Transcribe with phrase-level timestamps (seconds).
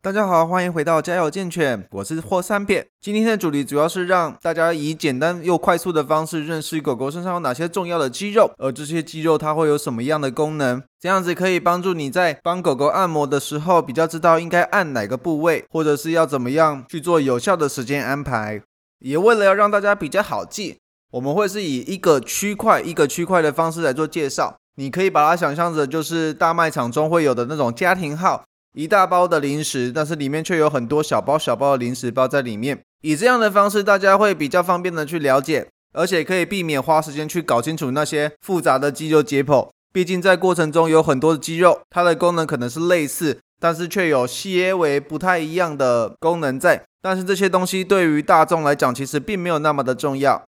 [0.00, 2.86] 大家好，欢迎回到家有健犬，我是霍三片。
[3.00, 18.62] 今天的主题主要是让大家以简单又快速的方式认识狗狗身上有哪些重要的肌肉，而这些肌肉它会有什么样的功能，这样子可以帮助你在帮狗狗按摩的时候比较知道应该按哪个部位，或者是要怎么样去做有效的时间安排。
[19.00, 20.78] 也为了要让大家比较好记，
[21.10, 24.54] 我们会是以一个区块一个区块的方式来做介绍。
[24.76, 28.44] 你可以把它想象着就是大卖场中会有的那种家庭号。
[28.74, 32.80] 一大包的零食，但是里面却有很多小包小包的零食包在里面。
[33.02, 39.68] 以这样的方式，大家会比较方便的去了解，而且可以避免花时间去搞清楚那些复杂的肌肉解剖。
[39.92, 46.84] 毕竟在过程中有很多的肌肉，它的功能可能是类似，但是却有些微不太一样的功能在。
[47.00, 50.44] 但是这些东西对于大众来讲，其实并没有那么的重要。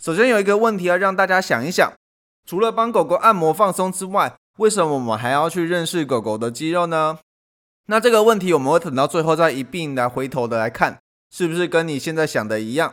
[0.00, 1.92] 首先有一个问题要让大家想一想：
[2.46, 7.18] 除了帮狗狗按摩放松之外，为什么我们还要去认识狗狗的肌肉呢？
[7.86, 10.98] 那这个问题我们会等到最后再一并来回头的来看，
[11.30, 12.92] 是不是跟你现在想的一样？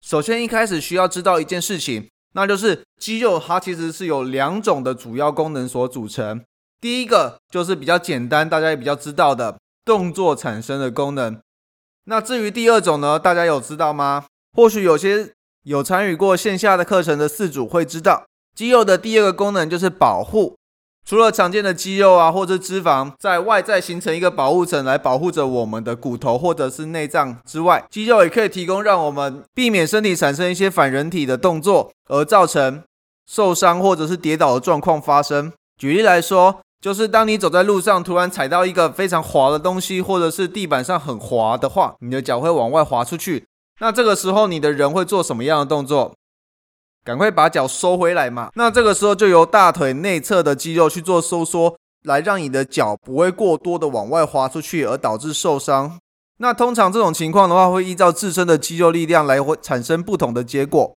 [0.00, 6.42] 首先一开始需要知道一件事情，那就是肌肉它其实是有两种的主要功能所组成。
[6.80, 11.38] 第一个就是比较简单，大家也比较知道的动作产生的功能。
[12.04, 14.24] 那至于第二种呢，大家有知道吗？
[14.54, 15.34] 或许有些
[15.64, 18.24] 有参与过线下的课程的四组会知道，
[18.56, 20.56] 肌肉的第二个功能就是保护。
[21.04, 32.82] 除了常见的肌肉啊，或者脂肪在外在形成一个保护层来保护着我们的骨头或者是内脏之外，肌肉也可以提供让我们避免身体产生一些反人体的动作，而造成
[33.26, 35.52] 受伤或者是跌倒的状况发生。
[35.76, 43.46] 举例来说，就是当你走在路上，突然踩到一个非常滑的东西，或者是地板上很滑的话，你的脚会往外滑出去。
[43.80, 46.12] 那这个时候，你的人会做什么样的动作？
[47.10, 48.50] 赶快把脚收回来嘛！
[48.54, 55.98] 那这个时候就由大腿内侧的肌肉去做收缩，来让你的脚不会过多的往外滑出去，而导致受伤。
[56.36, 60.94] 那通常这种情况的话，会依照自身的肌肉力量来会产生不同的结果。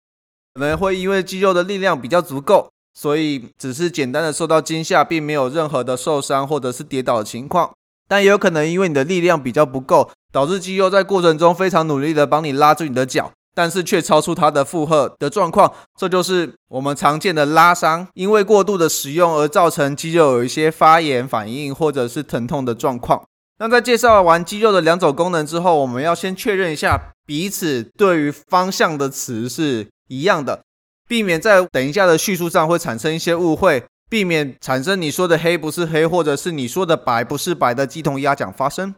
[0.54, 7.72] 可能会因为肌肉的力量比较足够，所以只是简单的受到惊吓，并没有任何的受伤或者是跌倒的情况。
[8.06, 13.32] 但也有可能因为你的力量比较不够，导致肌肉在过程中非常努力的帮你拉住你的脚。
[13.54, 23.22] 但是却超出它的负荷的状况，这就是我们常见的拉伤，因为过度的使用而造成肌肉有一些发炎反应或者是疼痛的状况。
[23.58, 30.62] 那在介绍完肌肉的两种功能之后，我们要先确认一下彼此对于方向的词是一样的，
[31.08, 38.92] 避免在等一下的叙述上会产生一些误会，避免产生你说的黑不是黑，或者是你说的白不是白的鸡同鸭讲发生。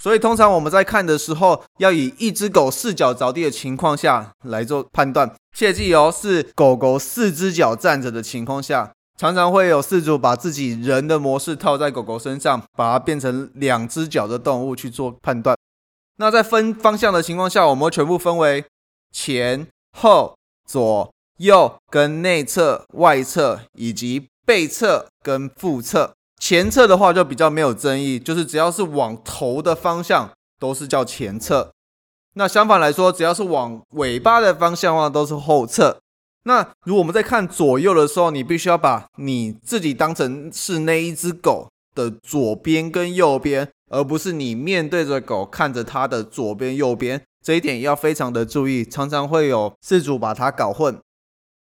[0.00, 5.32] 所以，通常我们在看的时候，要以一只狗四脚着地的情况下来做判断。
[5.56, 15.56] 切记哦，是狗狗四只脚站着的情况下，常常会有饲主把自己人的模式套在狗狗身上，把它变成两只脚的动物去做判断。
[16.16, 18.64] 那在分方向的情况下，我们会全部分为
[19.12, 19.66] 前
[19.96, 26.12] 后、左右、跟内侧、外侧，以及背侧跟腹侧。
[26.44, 31.72] 前侧的话就比较没有争议，就是只要是往头的方向都是叫前侧。
[32.34, 36.00] 那相反来说，只要是往尾巴的方向的话都是后侧。
[36.42, 47.22] 那如果我们在看左右的时候，你必须要把你自己当成是那一只狗的左边跟右边，而不是你面对着狗看着它的左边右边。
[47.42, 50.98] 这一点要非常的注意，常常会有饲主把它搞混。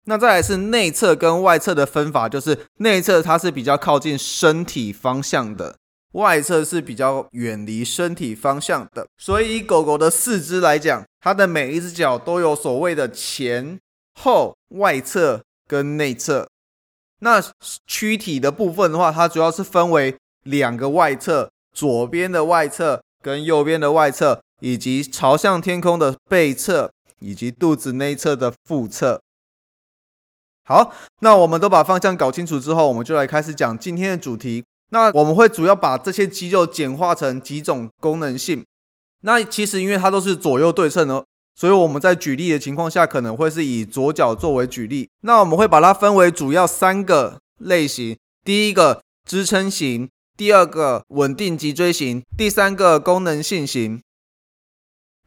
[0.10, 5.76] 那再来是内侧跟外侧的分法，就是内侧它是比较靠近身体方向的，
[6.14, 9.06] 外侧是比较远离身体方向的。
[9.18, 13.78] 所以以狗狗的四肢来讲，它的每一只脚都有所谓的前
[14.18, 16.48] 后、外侧跟内侧。
[17.20, 17.44] 那
[17.86, 29.20] 躯体的部分的话，它主要是分为两个外侧，左边的外侧跟右边的外侧，以及朝向天空的背侧，以及肚子内侧的腹侧。
[30.68, 34.62] 好，那我们都把方向搞清楚之后，我们就来开始讲今天的主题。
[34.90, 38.66] 那我们会主要把这些肌肉简化成几种功能性。
[39.22, 41.24] 那其实因为它都是左右对称的，
[41.56, 45.10] 所以我们在举例的情况下，可能会是以左脚作为举例。
[45.22, 54.02] 那我们会把它分为主要三个类型：第一个支撑型，第二个稳定脊椎型，第三个功能性型。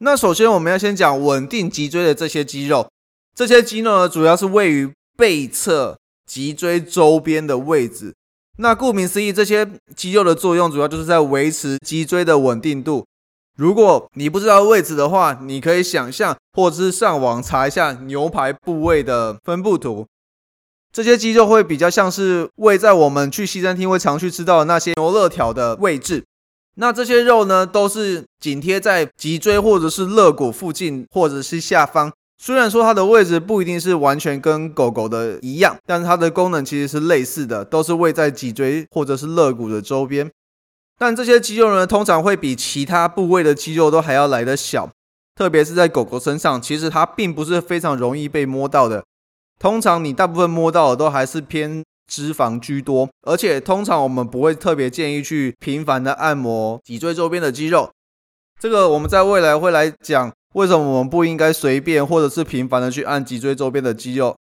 [0.00, 2.90] 那首先我们要先讲稳定脊椎的这些肌肉，
[3.34, 4.92] 这些肌肉呢，主要是位于。
[5.20, 8.14] 背侧脊椎周边的位置，
[8.56, 13.04] 那顾名思义，这些肌肉的作用主要就是在维持脊椎的稳定度。
[13.58, 20.06] 如果你不知道位置的话，你可以想象，或者是上网查一下牛排部位的分布图。
[20.90, 26.24] 这些肌肉会比较像是位在我们去西餐厅会常去吃到的那些牛肋条的位置。
[26.76, 32.10] 那这些肉呢，都是紧贴在脊椎或者是肋骨附近，或者是下方。
[32.42, 40.30] 虽然说它的位置不一定是完全跟狗狗的一样，但是它的功能其实是类似的，都是位在脊椎或者是肋骨的周边。
[40.98, 44.88] 但这些肌肉呢，通常会比其他部位的肌肉都还要来得小，
[45.34, 49.04] 特别是在狗狗身上，其实它并不是非常容易被摸到的。
[49.58, 57.90] 通常你大部分摸到的都还是偏脂肪居多，而且通常我们不会特别建议去频繁的按摩脊椎周边的肌肉。
[58.58, 60.32] 这个我们在未来会来讲。
[60.54, 64.36] 为什么我们不应该随便或者是频繁的去按脊椎周边的肌肉？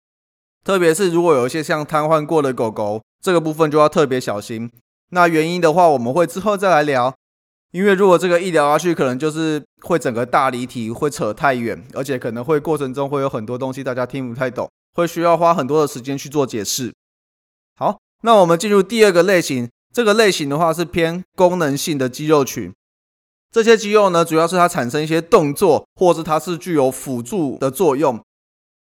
[0.64, 4.72] 特别是如果有一些像瘫痪过的狗狗，这个部分就要特别小心。
[5.12, 7.14] 那原因的话，我们会之后再来聊。
[7.72, 16.94] 因为如果这个一聊下去，可能就是会整个大离题，会扯太远，而且可能会过程中会有很多东西大家听不太懂，会需要花很多的时间去做解释。
[17.76, 22.72] 好，那我们进入第二个类型，这个类型的话是偏功能性的肌肉群。
[23.56, 28.22] 这些肌肉呢，主要是它产生一些动作，或是它是具有辅助的作用，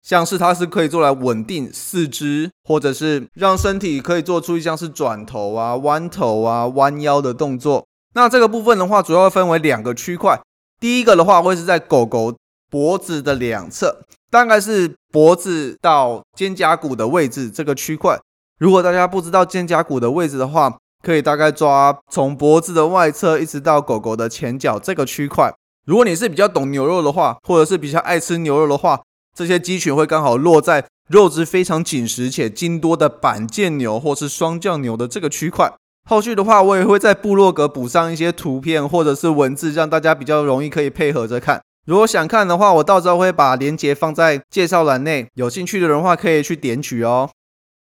[0.01, 7.85] 像是它是可以做来稳定四肢，或者是让身体可以做出像是转头啊、弯头啊、弯腰的动作。
[8.13, 10.39] 那这个部分的话，主要分为两个区块。
[10.79, 12.33] 第一个的话，会是在狗狗
[12.69, 18.17] 脖子的两侧，大概是脖子到肩胛骨的位置这个区块。
[18.57, 25.53] 如果大家不知道肩胛骨的位置的话，可以大概抓从脖子的外侧一直到狗狗的前脚这个区块。
[25.86, 29.01] 如果你是比较懂牛肉的话，或者是比较爱吃牛肉的话，
[29.36, 35.74] 这些肌群会刚好落在肉质非常紧实且筋多的板腱牛或是双降牛的这个区块。
[36.09, 41.62] 后续的话，我也会在部落格补上一些图片或者是文字，让大家比较容易可以配合着看。
[41.86, 47.30] 如果想看的话，我到时候会把链接放在介绍栏内，有兴趣的人话可以去点取哦。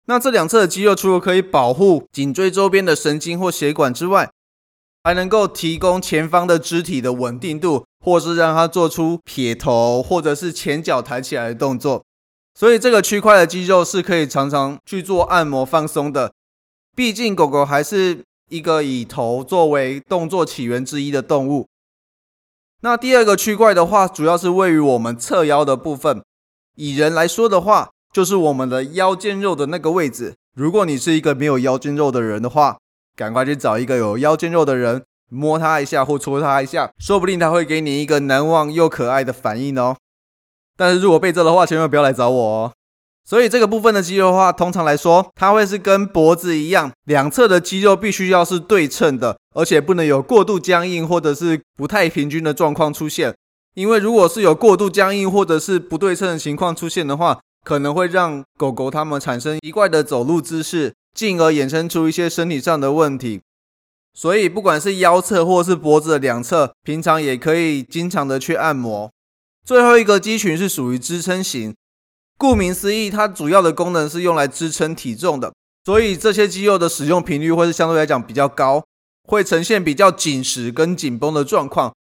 [0.07, 4.31] 那这两侧的肌肉除了可以保护颈椎周边的神经或血管之外，
[5.05, 12.05] 还能够提供前方的肢体的稳定度，或是让它做出撇头或者是前脚抬起来的动作。
[12.55, 16.33] 所以这个区块的肌肉是可以常常去做按摩放松的。
[16.95, 21.67] 毕竟狗狗还是一个以头作为动作起源之一的动物。
[22.83, 26.23] 那第二个区块的话，主要是位于我们侧腰的部分。
[26.75, 30.35] 以人来说的话，就是我们的腰间肉的那个位置。
[30.55, 32.77] 如果你是一个没有腰间肉的人的话，
[33.17, 39.97] 赶快去找一个有腰间肉的人，摸他一下或戳他一下，说不定他会给你一个难忘又可爱的反应哦。
[40.77, 42.73] 但是如果被蛰的话，千万不要来找我哦。
[43.25, 53.35] 所以这个部分的肌肉的话，通常来说，它会是跟脖子一样，两侧的肌肉必须要是对称的，而且不能有过度僵硬或者是不太平均的状况出现。
[53.75, 63.41] 因为如果是有过度僵硬或者是不对称的情况出现的话，可能会让狗狗它们产生奇怪的走路姿势，进而衍生出一些身体上的问题。
[64.15, 69.11] 所以，不管是腰侧或是脖子的两侧，平常也可以经常的去按摩。
[69.65, 71.75] 最后一个肌群是属于支撑型，
[72.37, 75.53] 顾名思义，它主要的功能是用来支撑体重的。
[75.85, 78.85] 所以，这些肌肉的使用频率会是相对来讲比较高，
[79.29, 81.95] 会呈现比较紧实跟紧绷的状况。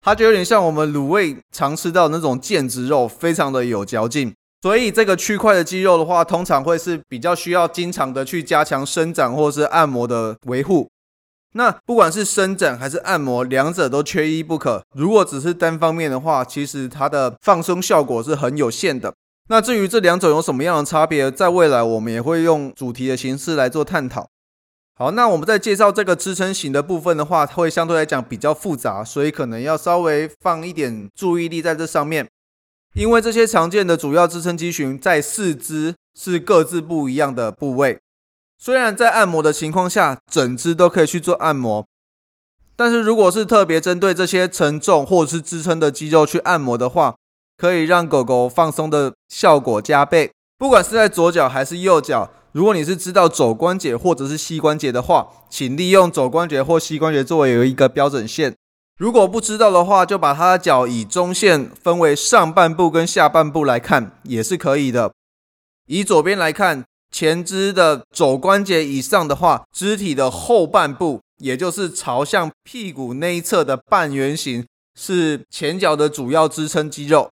[0.00, 4.32] 它就有点像我们卤味常吃到那种腱子肉，非常的有嚼劲。
[4.62, 10.88] 所以这个区块的肌肉的话，通常会是比较需要经常的去加强伸展或是按摩的维护。
[11.54, 14.82] 那不管是伸展还是按摩，两者都缺一不可。
[14.94, 19.12] 如果只是单方面的话，其实它的放松效果是很有限的。
[19.48, 24.28] 那至于这两种有什么样的差别，在未来我们也会用主题的形式来做探讨。
[24.94, 32.28] 好，那我们在介绍这个支撑型的部分的话，会相对来讲比较复杂，所以可能要稍微放一点注意力在这上面。
[32.94, 37.98] 因为这些常见的主要支撑肌群在四肢是各自不一样的部位，
[38.58, 41.86] 虽然在按摩的情况下，整只都可以去做按摩，
[42.74, 47.14] 但是如果是特别针对这些承重或者是支撑的肌肉去按摩的话，
[47.56, 50.32] 可以让狗狗放松的效果加倍。
[50.58, 58.56] 不管是在左脚还是右脚，如果你是知道肘关节或者是膝关节的话，请利用肘关节或膝关节作为有一个标准线。
[59.00, 65.10] 如果不知道的话，就把它的脚以中线分为上半部跟下半部来看，也是可以的。
[65.86, 77.30] 以左边来看，前肢的肘关节以上的话，肢体的后半部，也就是朝向屁股那一侧的半圆形，是前脚的主要支撑肌肉。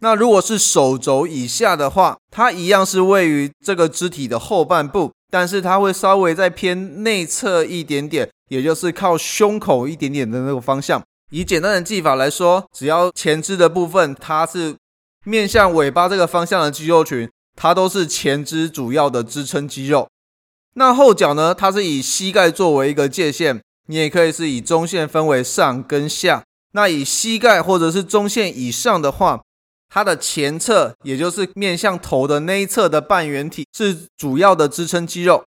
[0.00, 11.02] 那如果是手肘以下的话，它一样是位于这个肢体的后半部，但是它会稍微再偏内侧一点点，也就是靠胸口一点点的那个方向。
[11.30, 14.76] 以简单的技法来说，只要前肢的部分它是
[15.24, 20.08] 面向尾巴这个方向的肌肉群，它都是前肢主要的支撑肌肉。
[20.74, 26.42] 那后脚呢，它是以膝盖作为一个界限，你也可以是以中线分为上跟下。
[26.72, 29.42] 那以膝盖或者是中线以上的话，
[29.88, 35.44] 它的前侧，也就是面向头的那一侧的半圆体是主要的支撑肌肉。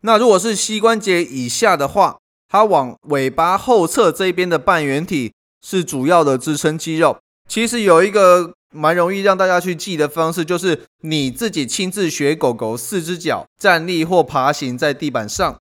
[0.00, 2.18] 那如果是膝关节以下的话，
[2.54, 7.18] 它往尾巴后侧这边的半圆体是主要的支撑肌肉。
[7.48, 15.58] 其实有一个蛮容易让大家去记的方式，就是你自己亲自学狗狗四只脚站立或爬行在地板上，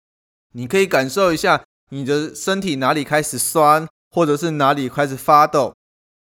[0.53, 3.89] 你可以感受一下你的身体哪里开始酸。
[4.15, 5.73] 或者是哪里开始发抖，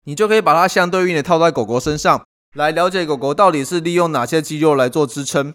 [0.06, 5.52] 你就可以把它相对应的套在狗狗身上，来了解狗狗到底是利用哪些肌肉来做支撑。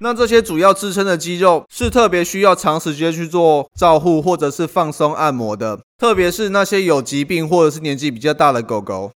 [0.00, 9.10] 那这些主要支撑的肌肉是特别需要长时间去做照护或者是放松按摩的，特别是那些有疾病或者是年纪比较大的狗狗。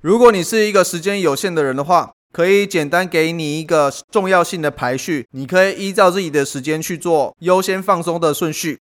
[0.00, 8.78] 如果你是一个时间有限的人的话，可以简单给你一个重要性的排序，你可以依照自己的时间去做优先放松的顺序。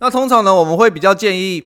[0.00, 1.62] 那通常呢，我们会比较建议。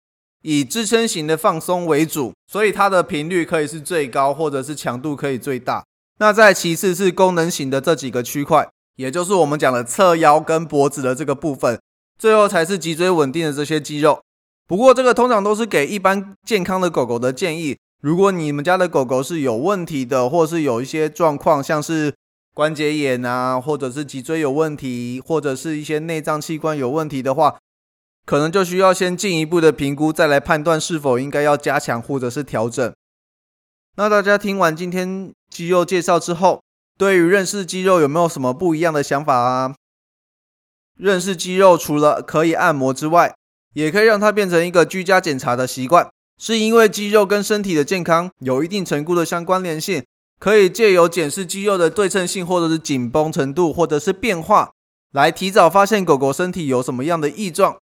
[0.46, 5.82] 以支撑型的放松为主，所以它的频率可以是最高，或者是强度可以最大。
[6.18, 11.80] 那再其次是功能型的这几个区块，也就是我们讲的侧腰跟脖子的这个部分，
[12.18, 14.20] 最后才是脊椎稳定的这些肌肉。
[14.66, 17.76] 不过这个通常都是给一般健康的狗狗的建议。
[18.00, 22.14] 如果你们家的狗狗是有问题的，或是有一些状况，像是
[22.54, 27.58] 关节炎啊，或者是脊椎有问题，或者是一些内脏器官有问题的话，
[28.24, 32.94] 可能就需要先进一步的评估，再来判断是否应该要加强或者是调整。
[33.96, 36.60] 那大家听完今天肌肉介绍之后，
[36.96, 39.74] 对于认识肌肉有没有什么不一样的想法啊？
[40.96, 43.34] 认识肌肉除了可以按摩之外，
[43.74, 46.08] 也可以让它变成一个居家检查的习惯，
[46.38, 50.04] 是因为肌肉跟身体的健康有一定程度的相关联性，
[50.38, 54.70] 可以借由检视肌肉的对称性或者是紧绷程度或者是变化，
[55.12, 57.76] 来提早发现狗狗身体有什么样的异状。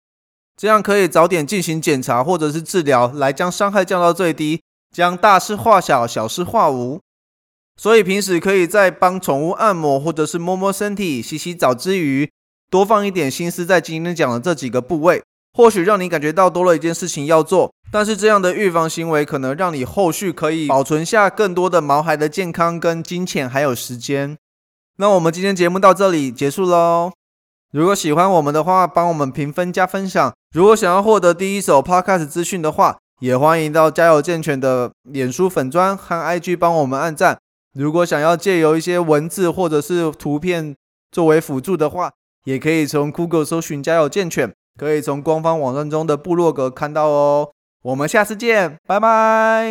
[0.56, 7.00] 这样可以早点进行检查或者是治疗，来将伤害降到最低，将大事化小，小事化无。
[7.76, 12.30] 所以平时可以在帮宠物按摩或者是摸摸身体、洗洗澡之余，
[12.70, 15.22] 多放一点心思在今天讲的这几个部位，
[15.54, 17.72] 或许让你感觉到多了一件事情要做。
[17.90, 24.36] 但是这样的预防行为，可能让你后续可以保存下更多的毛孩的健康、跟金钱还有时间。
[24.96, 27.12] 那我们今天节目到这里结束喽。
[27.72, 30.32] 如果喜欢我们的话，帮我们评分加分享。
[30.54, 37.38] 如果想要获得第一手 Podcast 资讯的话，也欢迎到加油健全的脸书粉砖和 IG 帮我们按赞。
[37.74, 40.74] 如果想要借由一些文字或者是图片
[41.10, 42.10] 作为辅助的话，
[42.44, 47.50] 也可以从 Google 搜寻家有健犬，可以从官方网站中的部落格看到哦。
[47.82, 49.70] 我们下次见，拜拜。